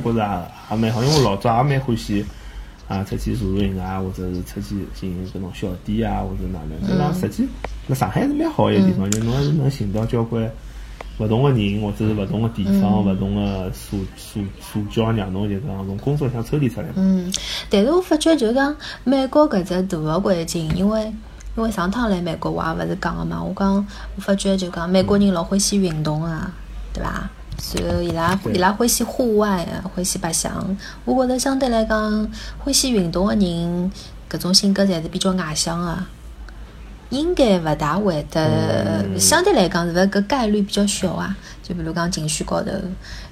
[0.00, 2.24] 觉着也也蛮好，因为我老早也蛮欢喜
[2.88, 6.78] 啊，出去露露营啊，或者是出去寻搿种小店啊，或者哪能。
[6.88, 7.48] 但讲实际
[7.86, 10.50] 辣上海是蛮好一个地方，就侬还是能寻到交关
[11.18, 16.88] 勿同个人，或者是勿同个地方、勿同个社社社交，让侬就讲从工作上抽离出来。
[16.96, 17.32] 嗯，
[17.68, 21.12] 但是我发觉就讲美国搿只大个环境，因为
[21.56, 23.86] 因为上趟来美国我也勿是讲个嘛，我讲
[24.16, 26.50] 我发觉就讲美国人老欢喜运动啊，
[26.92, 27.28] 对伐？
[27.82, 30.76] 然后伊拉伊拉欢喜户外啊，欢喜白相。
[31.04, 32.28] 我觉着相对来讲，
[32.58, 33.92] 欢喜运动的人，
[34.30, 35.98] 搿种性格侪是比较外向个，
[37.10, 41.36] 应该勿大会得，相对来讲是勿是搿概率比较小啊？
[41.62, 42.70] 就比如讲情绪高头，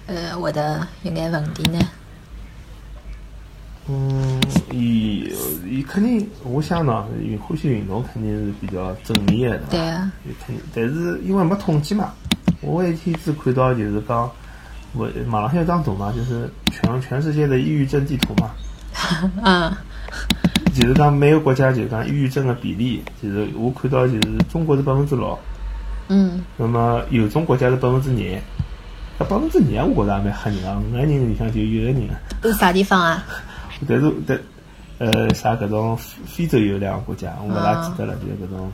[0.06, 1.78] 呃，会得有眼问题呢？
[3.90, 4.38] 嗯，
[4.70, 5.32] 伊
[5.66, 10.12] 伊肯定，我想喏，运欢喜运动肯定是比较正面的，对啊。
[10.46, 12.12] 肯定，但是因为没统计嘛，
[12.60, 14.30] 我一天只看到就是讲，
[14.92, 18.50] 我网浪向有张图嘛，就是全全世界的抑郁症地图嘛。
[19.44, 19.72] 嗯。
[20.74, 25.38] 就是讲每个国家就是讲抑郁症的比例，就是我看到就是中国是百分之六。
[26.08, 26.44] 嗯。
[26.56, 28.40] 那么有种国家是百分之廿，
[29.18, 32.08] 搿百分之廿我觉着也蛮吓人啊，五个人里向就一个人。
[32.42, 33.24] 是啥地方啊？
[33.88, 34.38] 但是，但
[34.98, 35.96] 呃，啥搿种
[36.26, 38.72] 非洲有两个国家，我勿大记得了，就是搿种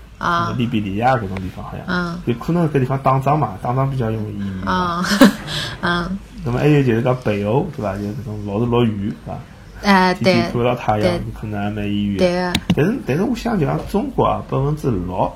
[0.57, 5.05] 利比里亚搿种地方，好像，有可能搿地方打仗嘛，打仗比较容易抑郁嘛。
[5.83, 6.19] 嗯。
[6.47, 7.95] 那么还有就是讲北欧，对伐？
[7.97, 9.39] 就是搿种老是落雨，对伐？
[9.83, 10.41] 哎，对。
[10.43, 12.17] 看不到太阳，可能还蛮抑郁。
[12.17, 12.53] 对个。
[12.75, 15.31] 但是，但是我想就讲中国啊，百分之六，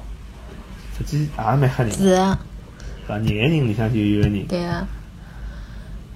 [0.97, 1.93] 实际也蛮吓人。
[1.93, 2.17] 是。
[3.07, 3.19] 伐？
[3.19, 4.47] 廿个人里向就有一个人。
[4.47, 4.87] 对个。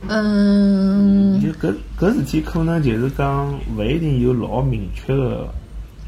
[0.09, 5.49] 嗯，就搿搿事体可能就是讲勿一定有老明确个，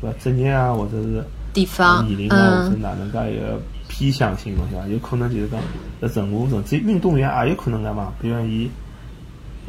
[0.00, 0.12] 是伐？
[0.18, 4.88] 职业啊，或者是地方年龄啊，或者哪能介一个偏向性，侬晓得伐？
[4.88, 5.60] 有可能就是讲，
[6.02, 8.12] 在任何甚至运动员也有可能个嘛。
[8.20, 8.68] 比如伊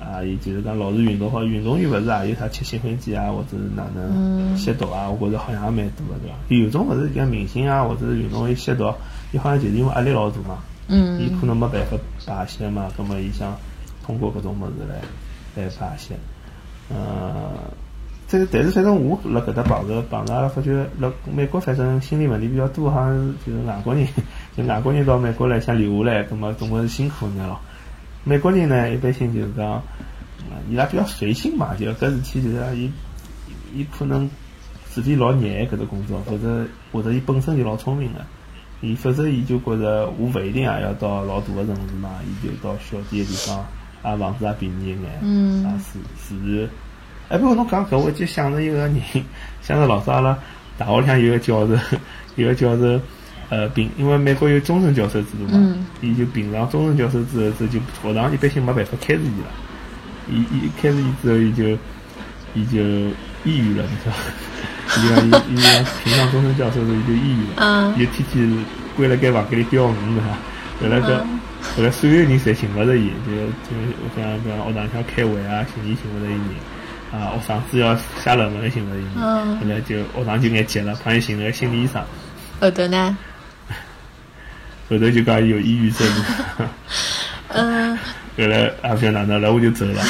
[0.02, 5.08] 啊，伊就是讲老是运动好，运动员勿是也有啥吃兴奋剂啊，或者是哪能吸毒啊？
[5.08, 6.64] 我觉着好像也蛮多个，对伐？
[6.64, 8.92] 有种勿是像明星啊，或者是运动员吸毒，
[9.32, 10.58] 伊好像就是因为压力老大嘛。
[10.88, 11.22] 嗯。
[11.22, 13.56] 伊可能没办法排泄嘛，葛末伊想。
[14.06, 15.02] 通过搿种物事来
[15.56, 16.16] 来发泄，
[16.90, 17.52] 呃，
[18.28, 24.08] 这但是反正我辣搿搭碰着碰着，发觉辣美国反正心理问题比较多，好像是就是外国人，
[24.56, 27.60] 就外国人到美国来想留下来，葛末总归是辛苦眼咯。
[28.24, 29.82] 美国人呢，一般性就是讲，
[30.70, 32.92] 伊拉比较随性嘛，就搿事体就是伊
[33.74, 34.30] 伊可能
[34.86, 38.20] 自己老热爱搿只工作，或者或者伊本身就老聪明个。
[38.82, 43.66] 伊否则伊就觉着我勿一定也要到老大个城市嘛，伊就到小点个地方。
[44.06, 46.70] 啊，房子也便宜一眼，啊，自自然。
[47.28, 49.02] 哎，不过侬讲搿，我就想着一个人，
[49.64, 50.38] 想着老早阿拉
[50.78, 51.74] 大学里向有个教授，
[52.36, 53.02] 有个教授，
[53.50, 59.48] 呃，评，因为美国有终身教授制度嘛，伊就评上终身教授之后，之后就学堂一般性没办法开除伊了。
[60.30, 61.70] 伊伊开除伊之后，伊就
[62.54, 62.80] 伊就
[63.44, 64.14] 抑郁了，你知道？
[64.98, 70.30] 伊讲伊伊讲评上终身教授之后，伊就抑郁了，伊就天天关辣盖房间里钓鱼，对伐？
[70.80, 71.26] 后来个。
[71.78, 73.32] 后来所有人侪寻勿着伊，就
[73.68, 82.02] 就我讲讲学堂想开会啊，寻伊寻勿着伊人，啊，学生子要写论文寻勿着伊人，后来就学堂就眼急了，帮伊寻了个心理医生。
[82.60, 83.18] 后头呢？
[84.90, 86.08] 后头就讲伊有抑郁症。
[87.50, 87.98] 嗯。
[88.38, 90.04] 后来也晓得哪能，然后我就走了。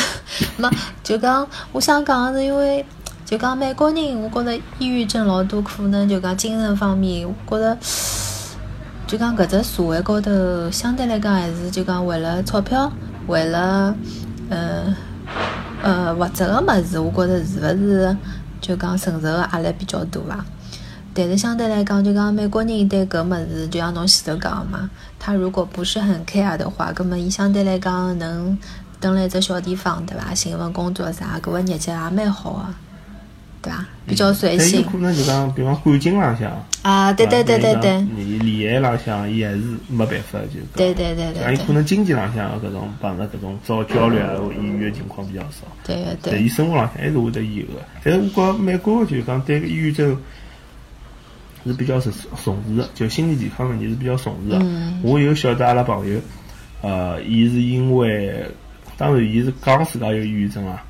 [0.58, 0.68] 没，
[1.04, 2.84] 就讲我想讲是因为，
[3.24, 7.78] 就讲美国人，我觉着抑郁症老多可能就讲精神方面，我觉着。
[9.08, 10.32] 就讲搿只社会高头，
[10.72, 12.92] 相对来讲还是就讲为了钞票，
[13.28, 13.96] 为了
[14.50, 14.96] 呃
[15.84, 18.18] 呃物质个物事，我觉着是勿是
[18.60, 20.46] 就讲承受个压力比较大伐？
[21.14, 24.90] 但是相对来讲，就讲美国人对搿物事，就像侬前头讲嘛，
[25.20, 28.58] 他如果不是很 care 的话，搿么伊相对来讲能
[29.00, 30.34] 蹲辣一只小地方，对伐？
[30.34, 32.66] 寻份工作啥，搿个日脚也蛮好个。
[33.66, 33.86] 对伐？
[34.06, 34.82] 比较随性。
[34.82, 36.52] 有可能就讲，比方感情浪向。
[36.84, 38.00] 啊，对对对对对。
[38.02, 40.60] 你恋爱浪向，伊还是没办法就。
[40.76, 41.42] 对对对对。
[41.42, 45.66] 像有可能经济浪向搿种碰着搿种遭焦虑啊、抑郁的情况比较少。
[45.84, 46.34] 对对对。
[46.34, 47.82] 但伊生活浪向还是会得有的。
[48.04, 50.16] 但是我觉美国就讲对抑郁症
[51.66, 52.14] 是比较重
[52.44, 54.60] 重视的，就心理健康问题是比较重视的。
[54.62, 55.02] 嗯。
[55.04, 56.20] 我有晓得阿拉朋友，
[56.84, 58.46] 呃，伊是因为，
[58.96, 60.85] 当然伊是讲自家有抑郁症啊。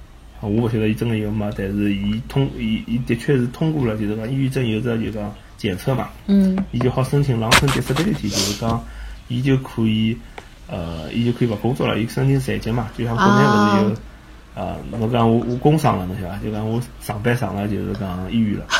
[0.45, 8.83] 我勿晓得伊真个有没，但是伊通伊伊的确是通过了，就是讲抑郁症有只就是讲检测嘛，嗯，伊就好申请 long term disability，就是讲
[9.27, 10.15] 伊就可以，
[10.67, 13.95] 呃，伊就可以勿工作了，伊申请残疾嘛，就像国内勿是有，
[14.55, 18.65] 呃，我讲我我工伤了，侬晓得，就讲我上班上了就是讲抑郁了，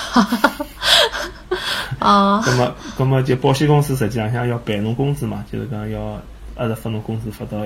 [1.99, 6.21] 啊，那么那么就保险公司实际上想要赔侬工资嘛，就是讲要
[6.59, 7.65] 一直发侬工资发到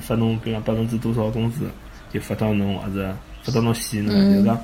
[0.00, 1.64] 发侬比如讲百分之多少工资，
[2.12, 4.12] 就发到侬或者发到侬线呢？
[4.12, 4.56] 就是讲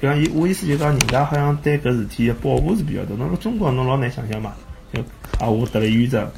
[0.00, 3.16] 就讲伊我意思就讲人家好像对搿事体的保护是比较多。
[3.16, 4.54] 侬辣中国侬老难想象嘛，
[4.92, 5.00] 就
[5.38, 6.28] 啊我得了抑郁症，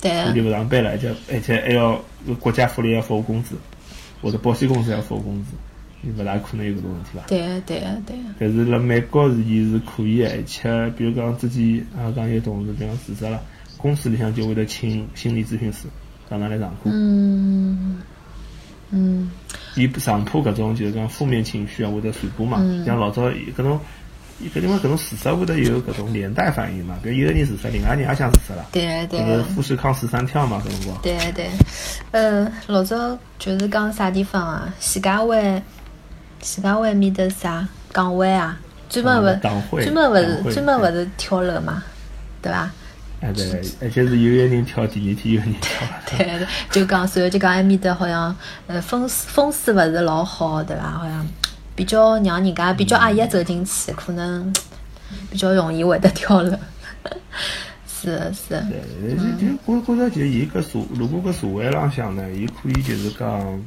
[0.00, 2.00] 对我就勿上班了，而且而且还要
[2.40, 3.56] 国家福利要付我工资，
[4.22, 5.52] 或者保险公司要付我工资，
[6.02, 7.22] 你勿大可能有搿种问题伐？
[7.26, 13.40] 对个对个对个，但是辣美国是伊是可以的，而且比如讲之前啊讲有同事比如讲自杀了，
[13.76, 15.88] 公司里向就会得请心理咨询师
[16.30, 16.90] 上上来上课。
[16.92, 17.98] 嗯
[18.94, 19.30] 嗯
[19.74, 22.58] 伊上铺搿种就是讲负面情绪啊，会得传播嘛。
[22.60, 23.80] 嗯像老早搿种，
[24.40, 26.96] 伊搿地方搿种自杀会得有搿种连带反应嘛。
[27.02, 29.42] 比如一个人自杀，另外一个人也想自杀了，对个对搿是。
[29.54, 31.02] 富士康十三跳嘛，搿辰光。
[31.02, 31.50] 对对，
[32.12, 34.72] 呃，老早就是讲啥地方啊？
[34.80, 35.60] 徐家汇，
[36.40, 38.58] 徐家汇面搭啥港湾啊？
[38.88, 41.82] 专门嗯勿专门勿是专门勿是跳楼嘛，
[42.40, 42.70] 对伐？
[43.20, 46.02] 哎对， 而且是有一个人跳第二天，有人跳了。
[46.06, 48.34] 对对，就讲，所以就讲埃面搭好像，
[48.66, 50.90] 呃，风水风水勿是老好，对伐？
[50.90, 51.26] 好像
[51.74, 54.52] 比较让人家比较压抑走进去，可能
[55.30, 56.56] 比较容易会得跳楼。
[57.86, 58.66] 是的是的，
[59.00, 63.62] 对，就就我觉着就伊搿社，如果搿社会浪向呢，伊可以就是讲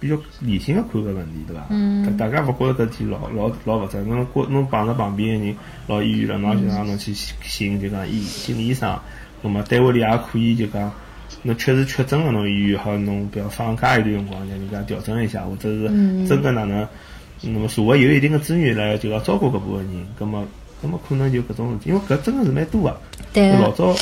[0.00, 1.66] 比较理性的看搿问题，对伐？
[1.68, 5.56] 嗯大家勿觉着搿事体老老老勿正，侬觉侬碰着旁边个人
[5.86, 8.98] 老抑郁了，侬就让侬去寻就讲医心理医生，
[9.42, 10.90] 那么单位里也可以就讲。
[11.42, 16.86] 侬确实确诊了，侬抑郁好，侬不要放假一段辰光，让人家调整一下，或者是嗯真个哪能，
[17.42, 20.44] 那么社会有一定的资源来就要照顾搿部分人，葛么，
[20.82, 22.96] 葛么可能就搿种事体，因为搿真个是蛮多个。
[23.32, 23.94] 对老早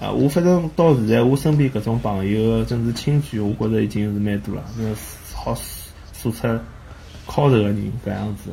[0.00, 4.84] 啊，我反正到现在，我身边搿种朋友，甚至亲眷，我觉着已经是蛮多了，那
[5.42, 5.54] 好
[6.12, 6.46] 数出
[7.26, 8.50] 靠头个人搿样子。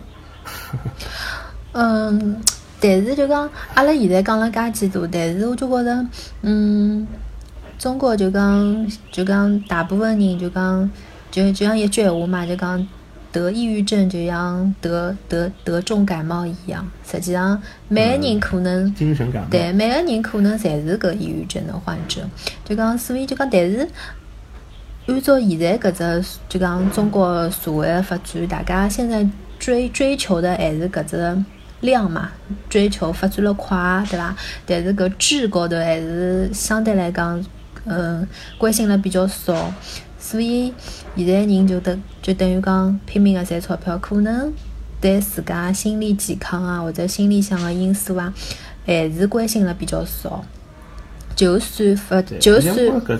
[1.74, 2.42] 嗯，
[2.80, 6.06] 但是就讲阿拉现在讲了介几多，但是我就觉着，
[6.44, 7.06] 嗯，
[7.78, 10.89] 中国就讲就讲大部分人就讲
[11.30, 12.88] 就就像一句闲话嘛，就讲
[13.33, 18.95] 得抑郁症就像得得得重感冒一样，实际上每个人可能。
[18.95, 19.50] 精神感冒。
[19.51, 22.22] 对，每个人可能侪是个抑郁症的患者，
[22.63, 23.88] 就讲，所以就讲，但是
[25.07, 29.25] 按照现在搿只就讲中国社会的发展，大家现在
[29.57, 31.44] 追追求的还是搿只
[31.80, 32.30] 量嘛，
[32.69, 34.36] 追求发展了快，对伐？
[34.65, 37.42] 但是搿质高头还是相对来讲，
[37.86, 38.27] 嗯，
[38.57, 39.74] 关心了比较少，
[40.19, 40.74] 所以
[41.15, 44.51] 现在人就等就等于讲拼命的赚钞票，可能
[45.00, 48.33] 对自家心理健康啊或者心理上的因素啊，
[48.86, 50.44] 还是关心了比较少。
[51.38, 52.75] 就算发，对，就算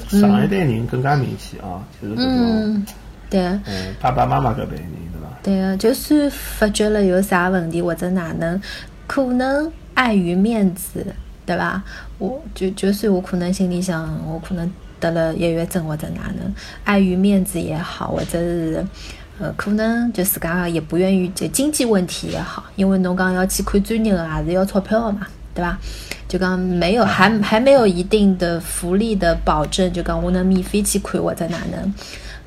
[0.10, 2.86] 上一代人更加明显啊，就是搿种嗯，
[3.30, 3.42] 对。
[3.42, 5.28] 嗯爸爸妈妈搿辈人，对伐？
[5.44, 8.60] 对啊，就算发觉了有啥问题或者哪能，
[9.06, 11.06] 可能碍于面子，
[11.46, 11.82] 对伐？
[12.18, 16.54] 我就就算我可能心里想，我可能得了抑郁症或者哪能，
[16.86, 18.84] 碍于面子也好，或者是
[19.40, 25.80] 呃，可能就自家也不愿意，就经济问题也好，因为侬讲要去看专业的，也是要钞票的嘛，对吧？
[26.28, 31.94] 就讲没有还还没有一定的福利的保证，就讲我能免费去看或者哪能，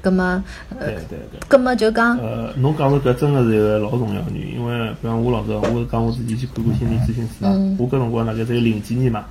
[0.00, 0.44] 葛么
[0.78, 1.40] 呃对，对对。
[1.48, 2.16] 葛么就讲。
[2.18, 9.24] 呃，侬讲的搿真个是一个老重要的原因，因为比方我老早，我讲我自己去看过心理咨询师啊，嗯我搿辰光大概只有零几年嘛，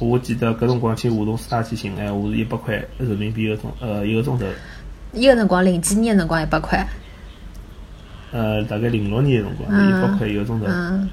[0.00, 4.44] 我记得搿辰光去华东师大去寻哎，我是一百块人民币一个钟，呃一个钟头，
[5.14, 6.86] 伊个辰光零几年辰光一百块，
[8.32, 9.88] 呃大概零六年的辰光嗯。
[9.88, 10.66] 一百块一个钟头。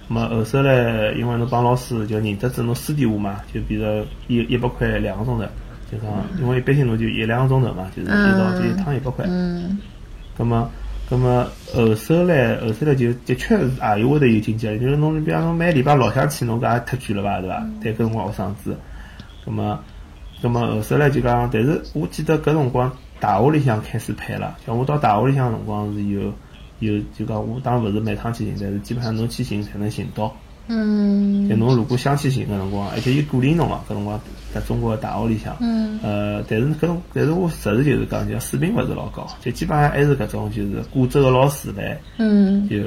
[0.07, 5.43] 么后首来，因为侬帮老师就认得字，侬私底下嘛，就变成一一百块两个钟头，
[5.91, 6.09] 就讲
[6.39, 9.25] 因为一般性侬就一两个钟头嘛，就是一道就一趟一百块。
[9.27, 9.77] 嗯。
[10.37, 10.69] 咁么，
[11.09, 17.67] 咁么后首来，后首来就的确是也有会得有经济压力，就是侬比方侬每礼拜六想去，侬搿也太贵了吧，对伐？
[17.81, 18.77] 对搿辰光学生子，
[19.45, 19.79] 咁么，
[20.41, 26.33] 咁么后首来就讲，但是我记得搿辰光大学里向开始配了，像我到大学里向辰光是有
[26.79, 30.33] 有就讲我当然勿是每趟去寻，但是基本上侬去寻才能寻到。
[30.71, 34.21] 嗯但侬如果想去寻个辰光，而且伊鼓励侬个搿辰光
[34.53, 42.77] 在中国的大学里向，嗯呃，但是搿种，但是我实事求是讲，就水平勿是老高，就基本上还是搿种就是贵州个老师来嗯就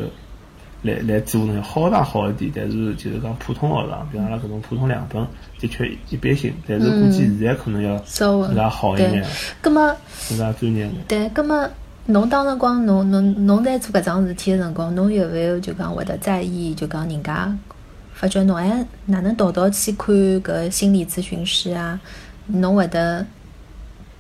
[0.83, 5.21] 来来做那个好上好一点，但是就是讲普通学堂，比方阿拉搿种普通两本，
[5.59, 9.27] 的确一般性，但是估计现在可能要稍微更加好一对眼，，
[9.61, 9.93] 葛么
[10.29, 10.93] 更加专业眼。
[11.09, 11.69] 对，葛么
[12.07, 17.57] 侬当辰光侬侬侬在做搿桩事体个辰光，侬有没有就讲会得在意，就讲人家
[18.13, 22.01] 发觉侬哎哪能逃到去看搿心理咨询师啊？
[22.49, 23.25] 侬会得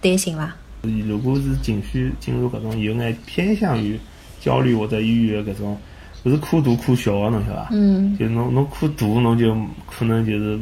[0.01, 0.55] 担心伐？
[0.83, 3.99] 如果是情绪进入搿种有眼偏向于
[4.41, 5.77] 焦虑或者抑郁的搿种，
[6.25, 7.69] 勿是哭大哭小个，侬晓得伐？
[7.73, 9.57] 嗯就侬侬哭大侬就
[9.91, 10.59] 可能就是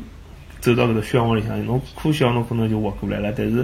[0.60, 3.62] 走到搿个漩涡里向，侬哭小侬可能就活过来了，但是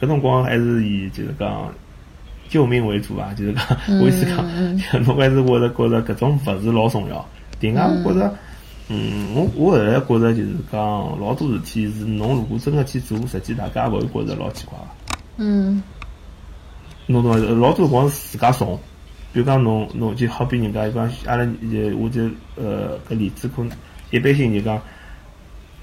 [0.00, 1.72] 搿辰光还是以就是讲
[2.50, 3.64] 救命为主啊，就是讲
[4.00, 4.44] 我意思讲，
[5.06, 7.26] 侬还是觉着觉着搿种勿是老重要。
[7.60, 8.34] 另外，我觉着，
[8.88, 10.80] 嗯，我我后来觉着就是讲
[11.20, 14.84] 老多事体是侬如果真个去做，实际大家勿会觉着老奇怪个。
[15.38, 15.82] 嗯。
[17.06, 17.38] 侬懂伐？
[17.38, 18.78] 老多辰光是自家怂，
[19.32, 22.22] 比如讲侬侬就好比人家一般，阿拉就我就
[22.56, 23.70] 呃搿例子可能
[24.10, 24.80] 一般性就讲，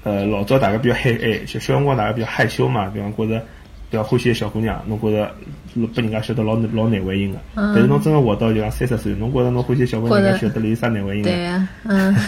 [0.04, 3.44] 呃老早大家比较害哎，小小辰光大家比较害羞嘛，比方觉着
[3.90, 5.34] 比较欢喜小姑娘，侬觉着
[5.74, 7.38] 拨人家晓得老老难为情个。
[7.54, 11.30] 但是侬真个活到就讲三十岁，侬觉着侬欢喜小姑娘，人家晓得你有啥难为情个？
[11.30, 12.14] 对呀，嗯。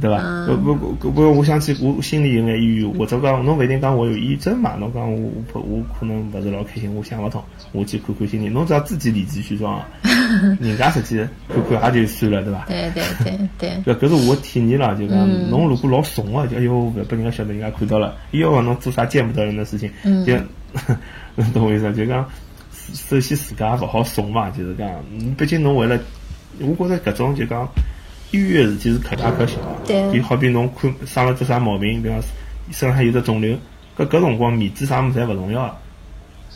[0.00, 0.46] 对伐？
[0.46, 4.74] 不不不不，我想起我心里有眼抑郁，或者讲侬勿一定讲我有抑郁症嘛？
[4.78, 7.42] 侬讲我我我可能勿是老开心，我想勿通，
[7.72, 8.48] 我去看看心理。
[8.48, 9.80] 侬只要自己理直气壮，
[10.60, 11.16] 人家实际
[11.48, 12.64] 看看也就算了，对伐？
[12.68, 13.04] 对对
[13.58, 13.94] 对对。
[13.94, 19.90] 搿 是我体验了，就讲侬如果老怂个，就哎哟，勿要拨人家晓得，人家看到了，又要侬做啥见不得人的事情，
[20.24, 20.36] 就
[21.52, 21.92] 懂我意思？
[21.92, 22.24] 就讲
[22.70, 24.88] 首先自家勿好怂嘛，就是讲，
[25.36, 25.98] 毕竟侬为了，
[26.60, 27.68] 我觉着搿种就讲。
[28.32, 29.54] 医院个事体是可大可小
[29.86, 32.20] 个，就好比侬看生了只啥毛病，比方
[32.72, 33.56] 身上有只肿瘤，
[33.96, 35.78] 搿搿辰光面子啥物事侪勿重要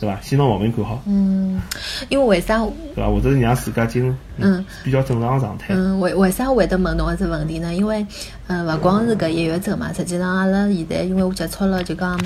[0.07, 0.21] 个，是伐？
[0.21, 1.01] 先拿毛病看好。
[1.05, 1.61] 嗯，
[2.09, 2.57] 因为为啥？
[2.95, 3.09] 对伐？
[3.09, 5.73] 或者是让自家进入嗯比较正常个状态。
[5.73, 7.73] 嗯，为为啥会得问侬搿只问题呢？
[7.73, 8.05] 因为
[8.47, 12.19] 嗯，勿光是搿抑郁症嘛，实际上阿拉现在因为我接触了就讲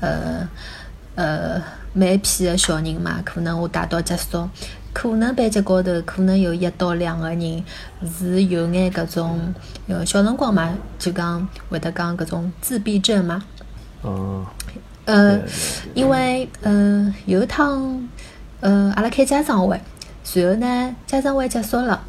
[0.00, 0.48] 呃
[1.14, 4.48] 呃每一批个小人嘛，可能我带到结束。
[4.90, 7.64] 可能班级高头可能有一到两个人
[8.18, 9.54] 是有眼搿种，
[9.86, 13.44] 呃，小辰光嘛，就讲会得讲搿种自闭症嘛。
[14.02, 14.44] 哦。
[15.08, 15.40] 呃，
[15.94, 18.08] 因为呃有一趟
[18.60, 19.80] 呃阿拉开家长会，
[20.22, 22.04] 随后呢家长会结束了，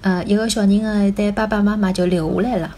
[0.00, 2.74] 呃一个小人的一对爸爸妈妈就留下来了。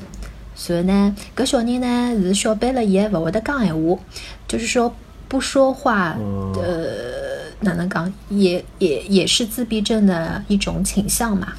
[0.55, 3.99] 随后呢搿小人呢是小班了，伊还勿会得讲闲话，
[4.47, 4.95] 就是说
[5.29, 6.17] 不说话，
[6.57, 7.43] 呃。
[7.61, 8.13] 哪能讲？
[8.29, 11.55] 也也也是自闭症的一种倾向嘛，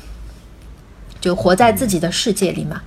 [1.20, 2.84] 就活在自己的世界里嘛。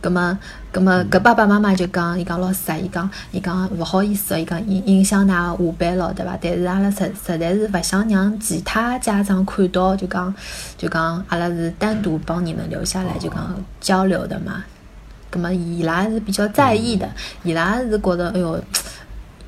[0.00, 0.38] 葛么，
[0.70, 6.38] 葛么，搿爸爸妈妈就讲，伊讲老师啊，伊讲，伊讲勿好意思哦，伊讲影影响㑚下班了，对伐？
[6.40, 10.34] 但是阿拉实实在是勿想让其他家长看到，就讲，
[10.76, 14.64] 就讲阿拉是单独帮你们留下来，就讲交流的嘛。
[15.30, 17.08] 葛么，伊拉是比较在意的，
[17.42, 18.60] 伊拉是觉得，哎哟。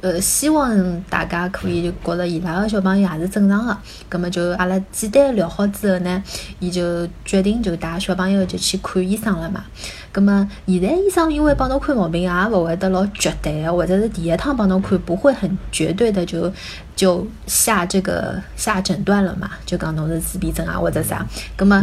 [0.00, 3.76] 呃，希望大家可以就觉着伊拉个小朋友也是正常的，
[4.08, 6.22] 葛么就阿拉简单聊好之后呢，
[6.58, 9.64] 伊就决定就带小朋友就去看医生了嘛。
[10.10, 16.50] 葛么现在医生因为帮侬看毛病也勿会得老绝对的，或者是第一趟帮侬看不会很绝对的就
[16.96, 21.26] 就下这个下诊断了嘛，就讲侬是自闭症啊或者啥。
[21.56, 21.78] 葛么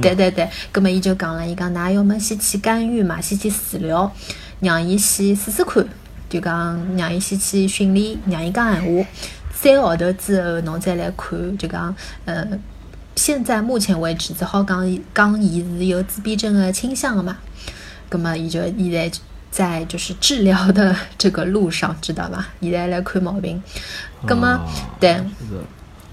[0.00, 4.12] 对对对，葛么伊就讲了，伊讲㑚要么先去干预嘛，先去治疗，
[4.58, 5.86] 让伊先试试看。
[6.36, 9.08] 就讲让伊先去训练，让伊讲闲话，
[9.54, 11.56] 三个号头之后侬再来看。
[11.56, 11.94] 就讲，
[12.26, 12.46] 呃，
[13.14, 17.38] 现在目前为止只好讲讲伊是有自闭症的倾向的嘛。
[18.10, 19.10] 葛么，伊就现在
[19.50, 22.48] 在就是治疗的这个路上，知道吧？
[22.60, 23.62] 现在来看毛病。
[24.26, 24.60] 葛么，
[25.00, 25.18] 对。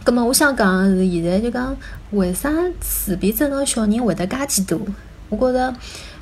[0.05, 1.75] 葛么，我想讲是现在就讲，
[2.11, 2.49] 为啥
[2.79, 4.79] 自闭症的小人会得介几多？
[5.27, 5.75] 我觉着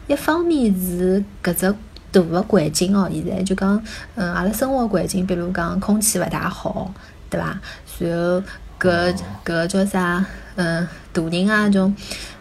[0.07, 1.75] 一方面是搿只。
[2.11, 3.81] 大个环境哦，现在就讲，
[4.15, 6.93] 嗯，阿拉生活环境，比如讲空气勿大好，
[7.29, 7.57] 对伐？
[7.99, 8.43] 然后
[8.79, 9.15] 搿
[9.45, 10.25] 搿叫啥？
[10.55, 11.95] 嗯，大人啊，种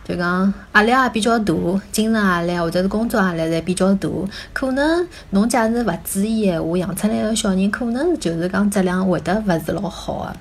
[0.05, 1.55] 就讲压力也比较大，
[1.93, 4.09] 精神压力或者是工作压力侪比较大。
[4.53, 10.37] 可能侬假使勿注意闲话，养出来个小人可能就是讲质量会得勿是老好个。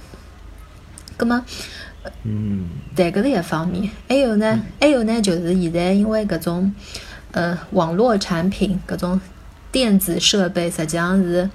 [1.17, 1.45] 葛么，
[2.23, 3.91] 嗯，对，搿是一方面。
[4.07, 6.73] 还有呢，还有呢，就是现在因为搿种。
[7.31, 9.19] 呃，网络产品，各种
[9.71, 11.47] 电子设备，实际上是，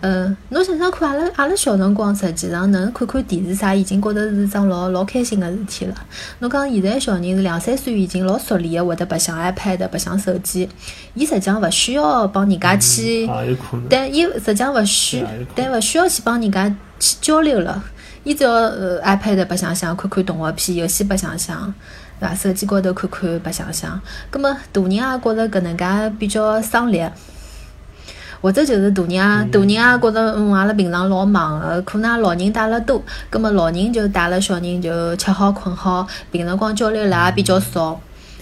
[0.00, 5.94] 呃，侬想想看，阿拉阿拉小辰光，实际上能看看电视啥，已经觉得是桩老老开心的事体了。
[6.40, 10.68] 侬讲现在小人是两三岁已经老熟练的，会得白相 iPad，白相手机，
[11.14, 13.26] 伊实际上勿需要帮人家去，
[13.88, 15.24] 但伊实际上勿需，
[15.54, 16.68] 但勿需要去帮人家
[17.00, 17.82] 去交流了，
[18.24, 21.72] 伊只要呃 iPad 白相相，看看动画片，游戏白相相。
[22.18, 22.34] 对伐？
[22.34, 25.84] 手机高头看看白相相，葛么大人也觉着搿能介
[26.18, 27.04] 比较省力，
[28.40, 38.00] 或者就是大人啊，大人也觉着嗯，阿拉平常老忙个，可能老人带了多，葛么老人就带了小人就吃好困好，平常光交流了也比较少，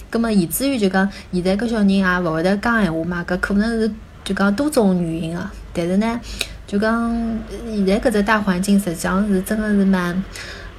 [0.09, 3.91] 葛么以至于就讲现在搿小人也勿会得讲闲话嘛，搿可能是
[4.23, 5.41] 就讲多种原因个，
[5.73, 6.19] 但是呢，
[6.65, 7.11] 就讲
[7.67, 10.23] 现在搿只大环境实际上是真的是蛮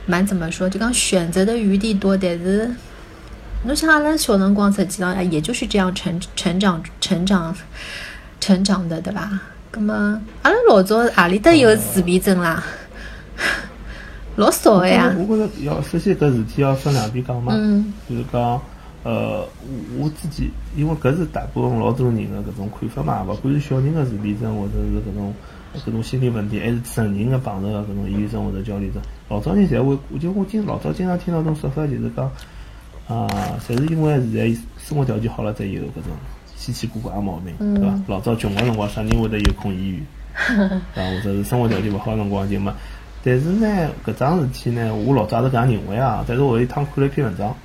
[0.07, 2.71] 蛮怎么说，就讲选择的余地多，但是。
[3.65, 7.55] 侬像阿拉小辰光，实际上也就是这样成成长、成长、
[8.41, 9.41] 成长的，对吧？
[9.71, 12.63] 葛么阿拉老早何里搭有自闭症啦？
[14.37, 15.13] 老少个呀。
[15.19, 18.41] 我觉着要首先搿事体要分两边讲嘛，嗯就是讲，
[19.03, 19.41] 呃，
[19.99, 25.35] 我我自己，因为搿是大部分老多人的搿种看法嘛，勿管是小人的自闭症，或者是搿种
[25.87, 32.31] 搿种心理问题，还是成人的碰着的搿种抑郁症或者焦虑症，老早人侪会，我就我经老早经常听到种说法，就是讲，
[33.09, 33.27] 啊，
[33.67, 36.13] 侪是因为现在生活条件好了，才有搿种
[36.57, 37.99] 稀奇古怪的毛病，对伐？
[38.07, 40.01] 老早穷个辰光，啥人会得有空医院？
[40.71, 42.71] 啊，或者是生活条件勿好个辰光就没。
[43.25, 46.23] 但是呢，搿桩事体呢，我老早也是搿样认为啊。
[46.29, 47.57] 但是我有一趟看了一篇文章，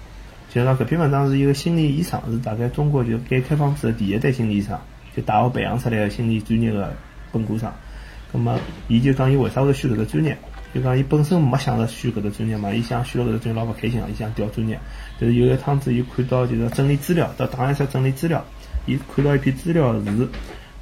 [0.49, 4.79] 就是讲搿篇文章是一个心理医生，是大概中国就改革开放之后第一代心理医生，
[5.15, 6.95] 就大学培养出来个心理专业的
[7.33, 7.69] 本科生。
[8.31, 8.57] 葛么，
[8.87, 10.37] 伊就讲伊为啥会选搿个专业？
[10.73, 14.79] 就讲伊本身没想着选搿个专业嘛，伊想选了搿个专业老勿开心啊，伊想调专业。
[15.19, 18.43] 但是有一趟子，伊看到就是整理资料，到档案室整理资料，
[18.87, 20.27] 伊看到一篇资料是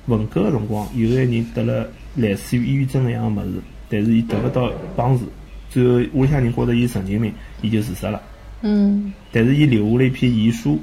[0.08, 5.26] 文革个辰光，有个人得了类似于抑郁症一样个物事，但是伊得勿到帮助，
[5.70, 8.22] 最后屋里向人觉着伊神经病，伊就自杀了。
[8.62, 10.80] 嗯但是伊留下了一篇遗书，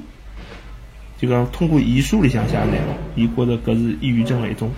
[1.17, 4.69] 就讲通过遗书里向写的内容，伊觉着搿是抑郁症个一种，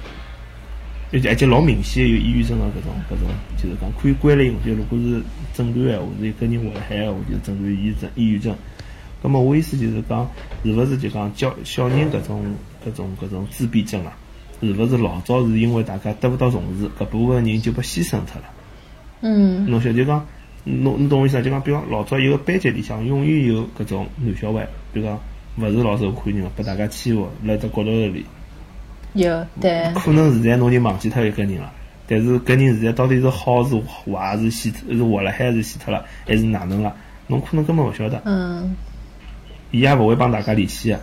[1.14, 3.28] 而且而且老明显有抑郁症的搿种搿种，
[3.58, 5.22] 就是讲可以归类，就如果是
[5.54, 8.56] 诊断闲话，是一个人危害闲话，就是诊断抑郁症抑郁症。
[9.22, 10.30] 咁么我意思就是讲，
[10.64, 12.42] 是勿是就讲教小人搿种
[12.86, 14.18] 搿种搿种自闭症啊，
[14.62, 18.46] 是勿是老早是因为大家得勿到重视，搿部分人就被牺牲脱了？
[19.22, 20.26] 嗯侬晓得就讲，
[20.64, 21.42] 侬侬懂我意思啊？
[21.42, 25.20] 就讲，比方老早一个班级里向永远有搿种男小孩，比如讲
[25.58, 28.26] 勿是老受欢迎个，被大家欺负，辣只角头里，
[29.14, 31.72] 有对可能现在侬就忘记脱一个人了。
[32.08, 36.96] 但是搿人现在到底是好是坏，是死脱是活了还是死脱了，还是哪能了？
[37.28, 38.76] 侬可能根本勿晓得，嗯
[39.72, 41.00] 伊也勿会帮大家联系个，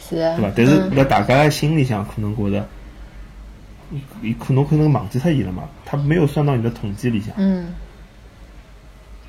[0.00, 0.52] 是啊对伐？
[0.56, 2.66] 但是嗯辣大家的心里向可能觉着，
[4.22, 7.32] 伊可能可能忘记脱伊了嘛，他没有算到你的统计里向。
[7.36, 7.74] 嗯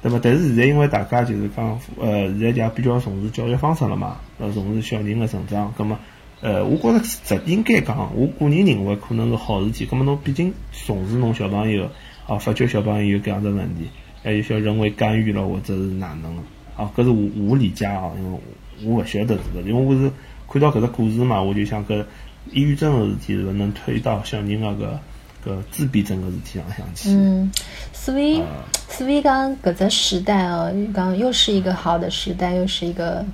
[0.02, 0.20] 对伐？
[0.24, 5.72] 但是现在因为大家就是讲，呃，现在也比较重视教育方式了嘛，呃，重视小人的成长。
[5.78, 6.00] 葛么，
[6.46, 9.84] 呃，我觉着这应该讲，我个人认为可能是好事体。
[9.84, 10.54] 葛么侬毕竟
[10.86, 11.90] 重视侬小朋友，
[12.28, 13.90] 啊，发觉小朋友有搿样子问题，
[14.24, 16.44] 还有些人为干预了或者是哪能的，
[16.78, 18.40] 啊，搿是我我理解啊，因为
[18.84, 20.12] 我勿晓得这个，因为我是
[20.48, 22.06] 看到搿只故事嘛，我就想搿
[22.52, 25.00] 抑郁症的事体是勿是能推到小人的
[25.44, 27.10] 搿搿自闭症个事体上向去。
[27.10, 27.52] 嗯，
[27.92, 28.46] 所以啊
[28.88, 33.26] 所以讲搿只时代哦，讲又是一个好的时代，又是一个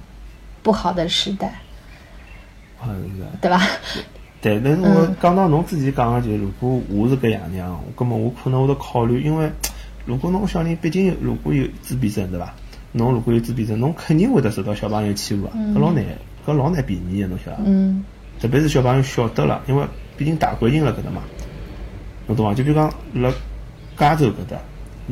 [0.64, 1.60] 不好的时代，
[3.42, 3.62] 对吧？
[4.42, 9.50] 对，但是我讲到侬自己讲个，就如果我是搿样样，葛么我可能会得考虑，因为
[10.06, 12.54] 如果侬小人毕竟如果有自闭症，对伐？
[12.92, 16.04] 侬如果有自闭症，侬肯定会得受到小朋友欺负啊，搿老难，
[16.46, 17.64] 搿老难避免个，侬晓得伐？
[17.66, 18.04] 嗯
[18.40, 19.86] 特别是小朋友晓得了，因为
[20.18, 21.22] 毕竟大环境辣搿搭嘛，
[22.26, 22.56] 侬懂伐？
[22.56, 23.32] 就比如讲辣
[23.96, 24.58] 加州搿搭，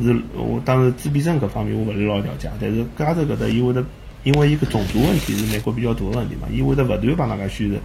[0.02, 3.86] 是我当然自闭症搿方面我勿是老了解，但是加州搿搭伊会得，
[4.24, 7.82] 因为伊个种族问题是美国比较大个问题嘛，伊会得勿断帮大家宣传。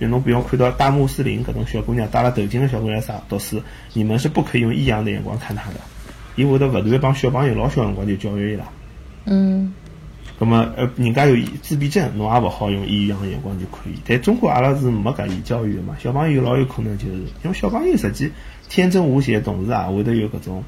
[0.00, 3.60] 就侬比方看到大穆斯林搿种小姑娘戴了头巾的小姑娘啥读书，
[3.94, 5.80] 你们是不可以用异样的眼光看她的，
[6.36, 8.64] 伊会得勿断帮小朋友老小辰光就教育伊拉。
[9.24, 9.72] 嗯
[10.38, 13.94] 咁么，呃，人家有自闭症，侬也勿好用异样的眼光就可以。
[14.06, 18.30] 但中国阿拉是没搿类教育的嘛，小朋友老有可能就是，因为小朋友实际
[18.68, 20.62] 天真无邪，同时也会得有搿种，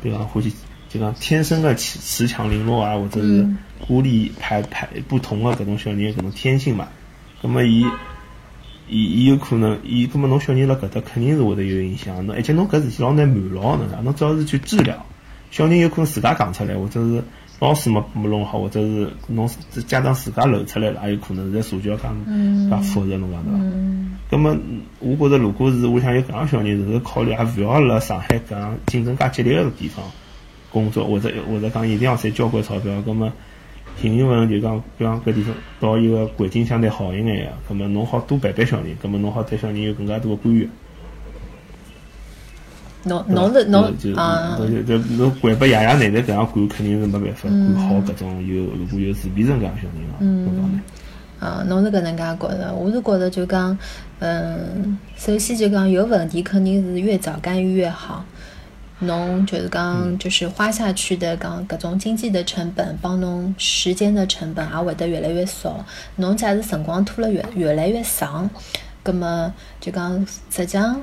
[0.00, 0.52] 比方欢喜
[0.88, 3.46] 就讲天生的恃恃强凌弱啊，或者是
[3.86, 6.88] 孤立排排不同的搿种小人搿种天性嘛。
[7.42, 7.84] 咁么伊。
[8.90, 15.04] 伊伊有可能，伊葛么侬小人辣搿搭肯定是会得有影响，侬而且侬搿事体老难瞒牢，侬讲侬只要是去治疗，
[15.50, 17.22] 小人有可能自家讲出来，或者是
[17.60, 19.46] 老师没没弄好，或者是侬
[19.86, 21.52] 家长自家漏出来了，也有可能。
[21.52, 22.16] 现在社交讲
[22.70, 23.58] 介复杂，侬讲对伐？
[23.60, 24.58] 嗯葛么，
[25.00, 30.02] 我觉着如果是屋里向有搿样小人，是考虑也勿要辣上海搿样竞争介激烈个地方
[30.70, 33.32] 工作，或者或者讲一定要赚交关钞票，葛么。
[34.00, 40.70] 幸运文就讲，比方搿地方到一个环境相对好一眼呀，葛么侬好多陪陪小人，葛么侬好对小人有更加多个干预。
[43.02, 50.80] 侬侬是侬就就啊就就侬管拨爷爷奶奶搿样管，肯定是没办法管好搿种有如果有自闭症搿样小人啊，侬讲呢？
[51.40, 53.76] 啊，侬是搿能介觉着，我是觉着就讲，
[54.20, 58.24] 嗯，首先就讲有问题肯定是越早干预越好。
[59.00, 65.84] 侬就是讲，就是花下去的讲搿种经济的成本，帮侬时间的成本也会得越来越少。
[66.16, 68.50] 侬假使辰光拖了越越来越长，
[69.02, 71.00] 葛么就讲实际上，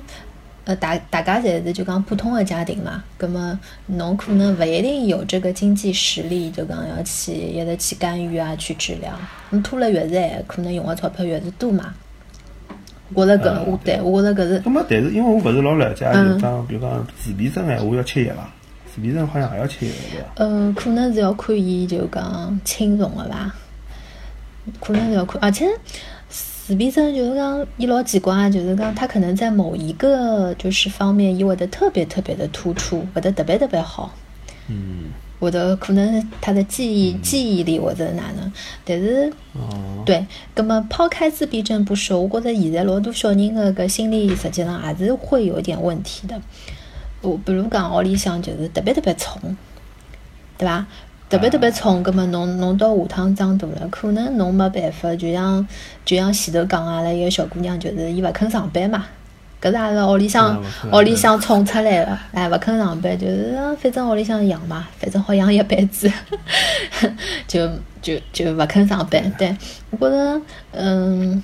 [0.66, 9.14] 呃，大大家侪是就讲普通的家庭嘛，葛么侬可能勿一定有这个经济实力，就讲要去一直去干预啊，去治疗。
[9.52, 11.94] 侬拖了越长，可能用的钞票越是多嘛。
[13.14, 14.62] 我觉着搿，我对我觉着搿是。
[14.62, 18.50] 咁么，但是因为我勿是老了解，就嗯讲，比如讲自闭症闲话要吃药伐？
[18.94, 20.28] 自闭症好像也要吃药对伐？
[20.36, 23.54] 呃，可能是要看伊就讲轻重个伐，
[24.80, 25.68] 可能是要看，而且
[26.30, 34.12] 自闭症就是讲伊老奇怪，就是讲他可能在某一个就是方面，伊会得特别特别的突出，会得特别特别好，
[34.68, 38.52] 嗯，会得可能他的记忆记忆力或者哪能，
[38.84, 46.42] 但是哦，对，葛么抛开自闭症不说，我觉着现在老多小人的搿心理实际上还是会有点问题的。
[47.22, 49.56] 我比如讲屋里向就是特别特别宠，
[50.58, 50.86] 对伐？
[51.28, 55.68] 特别特别宠，葛么侬侬到下趟长大了，可能侬没办法，就像
[56.06, 59.06] 就像前头讲阿拉一个小姑娘，就是伊勿肯上班嘛。
[59.66, 66.08] 搿是阿拉屋里向屋里向宠出来的，哎，勿肯上班，就是啊反正屋里向养嘛，反正好养一辈子，
[67.48, 67.68] 就
[68.00, 69.34] 就就勿肯上班。
[69.40, 69.58] 对，
[69.90, 70.42] 我觉着，
[70.74, 71.42] 嗯，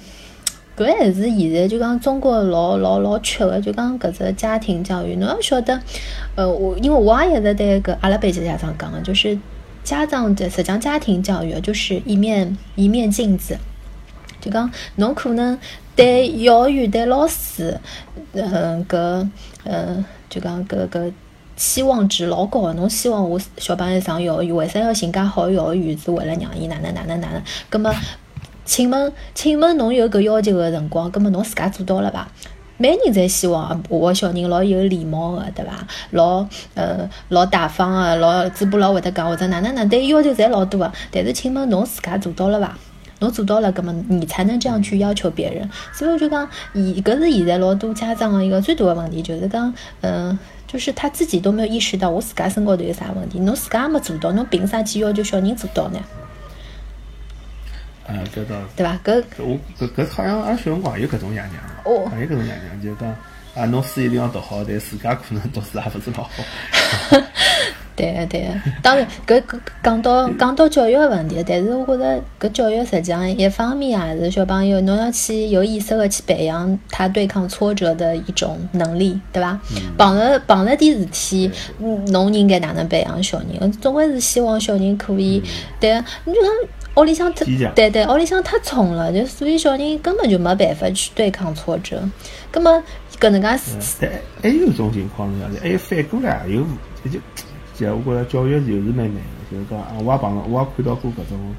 [0.78, 5.16] 搿还是现在就讲中国老老老缺个，就讲搿只家庭教育。
[5.16, 5.82] 侬要晓得，
[6.36, 9.36] 呃，我因为我也一直对搿阿拉班级家长讲个，就是
[9.84, 13.58] 家长的实际上家庭教育就是一面一面镜子。
[14.42, 15.58] 就讲侬可能
[15.96, 17.80] 对幼儿园对老师，
[18.34, 19.30] 嗯，搿
[19.64, 21.14] 呃，就讲搿搿
[21.56, 22.74] 期望值老高个。
[22.74, 25.96] 侬希望我小朋友上幼儿园，为啥要寻介好个幼儿园？
[25.98, 27.42] 是为了让伊哪能哪能哪能？
[27.70, 27.94] 葛么，
[28.66, 32.28] 请问请问侬有搿要求个辰光，葛么侬自家做到了伐？
[32.78, 35.86] 每人侪希望我的小人老有礼貌个，对伐？
[36.12, 40.92] 老呃老大方个，老嘴巴老会得讲，或者哪能哪能，对要求侪老多个。
[41.12, 42.76] 但是请问侬自家做到了伐？
[43.22, 45.70] 侬做到了，葛么你才能这样去要求别人。
[45.94, 56.00] 所以我就讲，以搿是现在老多家长的一个最大的问题，就是讲，嗯、就是他自己都没有意识到我自家身高头有啥问题，侬自家也没做到，侬凭啥去要求小人做到呢？
[58.08, 58.66] 啊，搿倒是。
[58.76, 59.00] 对伐？
[59.06, 63.16] 搿搿我搿搿好像阿拉小辰光也有搿种爷娘的，哦也有搿种爷娘，就讲
[63.54, 66.32] 啊，侬书一定要读好，但自家可能读书也勿是老好。
[68.02, 68.48] 对个对个，
[68.82, 79.60] 当然搿搿讲到讲到教育个问题，但是我觉着搿教育实际上一方面也是小朋友侬要去有意识个去培养他对抗挫折的一种能力，对伐？
[79.98, 83.72] 碰着碰着点事体，嗯侬应该哪能培养小人？
[83.74, 85.44] 总归是希望小人可以，
[85.80, 86.52] 对个，你就讲。
[86.96, 92.04] 屋里向太对对，屋里向太宠了，就所以小人根本就没办法去对抗挫折。
[92.52, 92.84] 葛么
[93.18, 93.48] 搿能介
[94.02, 94.12] 但
[94.44, 95.60] 还有一种情况是啥子？
[95.62, 96.64] 还有反过来也有，
[97.10, 97.18] 就
[97.82, 101.56] 就就我觉着教育就是蛮难的，就是讲啊，我也碰到，我也看到过搿种，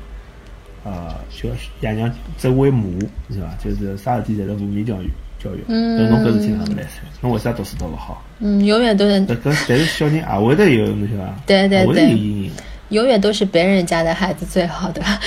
[0.84, 1.48] 呃，小
[1.80, 2.84] 爷娘只会骂，
[3.30, 3.54] 是伐？
[3.62, 5.10] 就是啥事体侪是负面教育
[5.42, 7.00] 教育，侬搿事体哪能来塞？
[7.20, 8.22] 侬为啥读书读勿好？
[8.38, 11.34] 嗯，永远都是搿搿但是小人也会得有，侬晓得伐？
[11.46, 12.50] 对对对会得有阴影。
[12.92, 15.18] 永远都是别人家的孩子最好，对吧？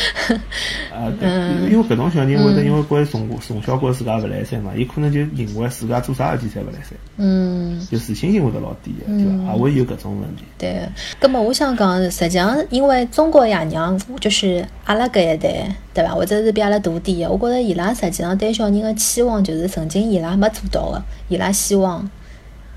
[0.94, 1.28] 啊， 对，
[1.70, 9.54] 因为搿种小人会得因为觉着从从小觉着自家勿来三嘛，伊可能就认为自家做啥事体侪勿来三，嗯，就自信心会得老低的，对伐？
[9.54, 10.44] 也会有搿种问题。
[10.58, 10.88] 对。
[11.20, 16.14] 葛么我想讲，实际上因为中国爷娘就是阿拉搿一代，对伐？
[16.14, 22.08] 或者是比阿拉大点的，我觉着伊拉实际上对小人的期望就是曾经伊拉没做到的，伊拉希望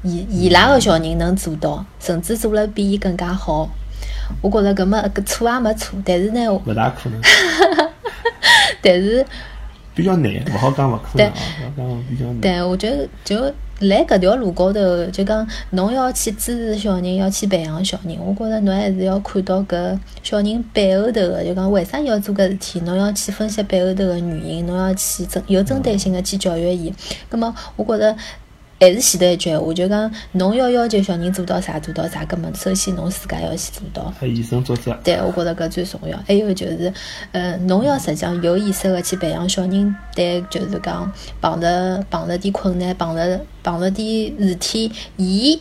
[0.03, 3.69] 伊伊拉个小人能做到，甚至做了比伊更加好。
[4.41, 7.21] 我觉着搿么搿错也没错，但是呢，勿大可能，
[8.83, 9.25] 但是
[9.95, 11.33] 比较难，勿好讲勿可能啊，
[11.77, 12.41] 勿好讲比较难。
[12.41, 26.93] 对，我觉得就来搿条路高头，就讲侬要去支持小人，要去培养小人，我觉着侬还是要看到搿小人背后头个，就讲为啥要做搿事体，侬要去分析背后头个原因，侬要去针有针对性个去教育伊。
[27.29, 28.17] 葛么，我觉着。
[28.81, 34.13] 还是前头一句闲话，就讲侬要要求小人做到啥做到啥，搿么首先侬自家要先做到。
[34.21, 34.93] 还以身作则。
[35.03, 36.17] 对，我觉着搿最重要。
[36.27, 36.93] 还有就是，
[37.33, 41.11] 呃，侬要实际上有意识个去培养小人，对，就是讲
[41.41, 45.61] 碰着碰着点困难，碰着碰着点事体，伊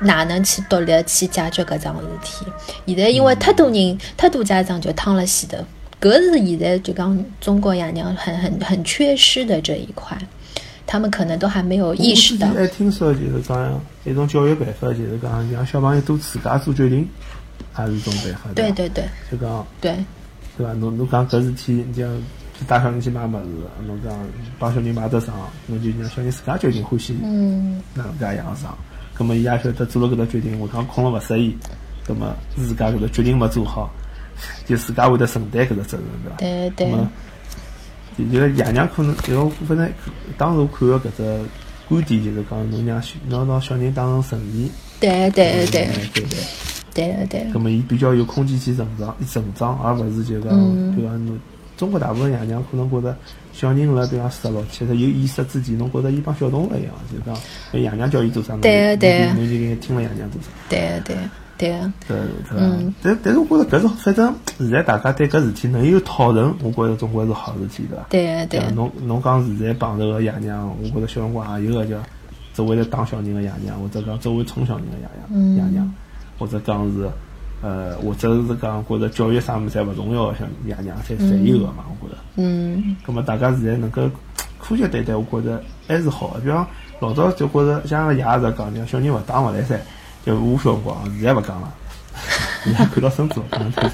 [0.00, 2.44] 哪能去独立去解决搿桩事体？
[2.86, 5.58] 现在因为太多人、太多家长就躺了前头，
[6.00, 10.18] 搿是现在就讲中国爷娘很很很缺失的这一块，
[10.88, 17.06] 他们可能都还没有意识到我听说就是讲一种教育办法，就是讲让小朋友都自家做决定，
[17.78, 18.50] 也是一种办法。
[18.54, 19.94] 对对对就讲对，
[20.56, 20.72] 对伐？
[20.72, 22.10] 侬侬讲搿事体，你讲
[22.66, 23.46] 带小人去买物事，
[23.86, 24.18] 侬讲
[24.58, 25.26] 帮小人买只裳，
[25.66, 28.68] 侬就让小人自家决定欢喜嗯，哪能介样裳。
[29.12, 31.54] 葛么伊也晓得做了搿个决定，下趟困了勿适意，
[32.06, 33.90] 葛么自家搿个决定没做好，
[34.64, 36.36] 就自家会得承担搿个责任，对伐？
[36.38, 36.96] 对对
[38.32, 39.88] 就个爷娘可能，因为我反正
[40.36, 41.40] 当时我看个搿只
[41.88, 44.68] 观点就是讲，侬让小侬拿小人当成成年，
[45.00, 45.84] 对对对。
[45.84, 46.38] 嗯对对。
[46.94, 47.26] 对。
[47.30, 50.96] 对咁么伊比较有空间去成长，成长，而勿是就讲，嗯。
[50.96, 51.38] 就讲侬
[51.76, 53.16] 中国大部分爷娘可能觉着
[53.52, 59.26] 小人辣比方十六七岁有意识之前，侬觉着伊帮小动物一样，就讲爷娘叫伊做啥，侬对对。
[59.34, 60.48] 侬就应该听了爷娘做啥。
[60.68, 61.16] 对对
[61.58, 62.16] 对个，对
[62.48, 62.92] 对伐？
[63.02, 68.06] 但但是我觉着搿种反正现在大家对搿事体能有讨论，我觉着总归是好事体，对伐？
[68.08, 68.70] 对个对个。
[68.70, 71.96] 侬侬讲现在碰着个爷娘，我觉着小辰光也有个叫
[72.54, 75.94] 作为来打小人个爷娘，或者讲作为宠小人个爷娘爷娘，
[76.38, 77.08] 或者讲是
[77.60, 82.20] 呃，或者是讲觉着教育啥物事侪勿重要像爷娘，侪侪有个嘛，我觉着。
[82.36, 82.96] 嗯。
[83.04, 84.08] 葛末大家现在能够
[84.60, 86.38] 科学对待，我觉着还是好个。
[86.38, 86.64] 比方
[87.00, 89.76] 老早就觉着像个爷也是讲，讲小人勿打勿来噻。
[90.28, 91.72] 就我小辰光，现在勿讲了，
[92.62, 93.88] 现在看到孙子，看到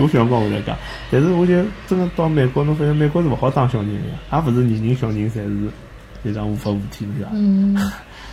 [0.00, 0.74] 我小辰光我在讲。
[1.10, 5.70] 但是我就真的到美国，侬发现美国是勿好当小人个，也勿是人人小人侪是
[6.24, 7.76] 就讲无法无天的，嗯。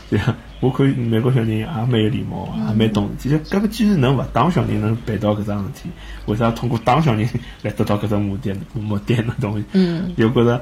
[0.09, 3.11] 对呀，我看美国小人也蛮有礼貌，也蛮懂事。
[3.19, 5.89] 其实，搿个既然能勿当小人，能办到搿桩事体，
[6.25, 7.29] 为啥通过当小人
[7.61, 8.55] 来得到搿种目的？
[8.73, 10.59] 目的那东西，嗯，就觉着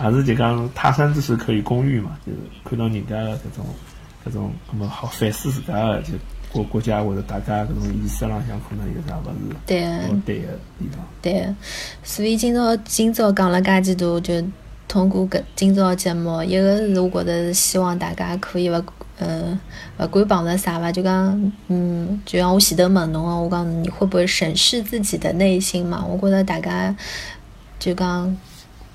[0.00, 3.66] 也是就讲他山之石可以攻玉嘛，就是看到人家的搿种。
[4.26, 6.12] 搿种，咁么好反思自家个，就
[6.52, 9.80] 国国家或者大家搿种意识浪向可能有啥勿是对
[10.24, 11.04] 对个地方。
[11.20, 11.46] 对，
[12.02, 14.42] 所以今朝今朝讲了介几多，就
[14.88, 18.82] 通过搿今朝节目，一个是我觉得是希望大家可以勿，
[19.18, 19.58] 呃，
[19.98, 26.04] 勿管碰着啥伐，就讲，嗯，就像我前头问侬个，我讲你会不会审视自己的内心嘛？
[26.04, 26.94] 我觉得大家
[27.78, 28.36] 就讲。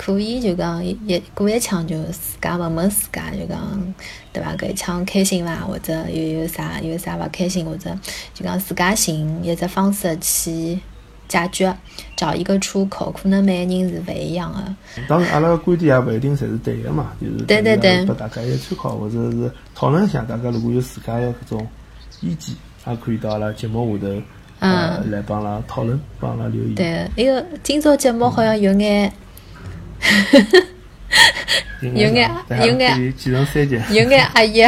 [0.01, 3.93] 可以就讲一过一枪就自家问问自家就讲
[4.31, 4.55] 对伐？
[4.55, 5.57] 搿一枪开心伐？
[5.57, 7.65] 或者有有啥有啥勿开心？
[7.65, 7.93] 或者
[8.33, 10.79] 就讲自家寻一只方式去
[11.27, 11.75] 解决，
[12.15, 13.11] 找一个出口。
[13.11, 15.03] 可能每个人是勿一样的。
[15.09, 20.21] 当然，阿拉个观点也勿一定侪是对个嘛， 就是对对对，拨大家一个参考，或者是讨论一下。
[20.21, 21.67] 大家如果有自家个搿种
[22.21, 22.55] 意见，
[22.87, 24.21] 也可以到阿拉节目下头
[24.59, 26.73] 呃来帮阿拉讨论，帮阿拉留言。
[26.73, 29.11] 对，那个今朝节目好像有眼。
[31.81, 34.63] 有眼有眼继承三级，有眼阿姨。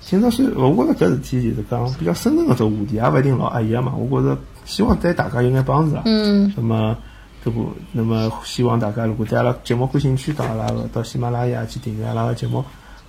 [0.00, 3.94] 今朝 是我觉着搿事体就是讲比较深层个种话题，也勿一定老阿姨个嘛。
[3.94, 6.02] 我觉着希望对大家有眼帮助啊。
[6.04, 6.52] 嗯。
[6.56, 6.96] 那么，
[7.44, 12.64] 这不，那么希望大家如果对阿拉节目感兴趣，到阿拉个到喜马拉雅去订阅阿拉个节目，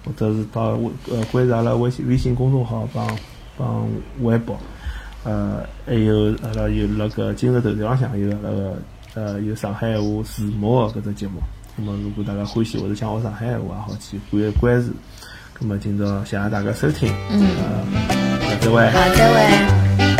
[0.06, 3.18] 或者是到微呃关注阿拉微信微信公众号帮
[3.58, 3.88] 帮
[4.22, 4.58] 微博，
[5.24, 8.78] 呃，还有阿拉有那个今日头条上向有那个。
[9.15, 11.41] 呃，有上海话字幕的搿只节目，
[11.75, 14.93] 那么如果大家欢喜或者想学上海话，也好去关关注。
[15.60, 17.41] 那么今朝谢谢大家收听，嗯，
[18.41, 20.14] 好，再会，好，再会。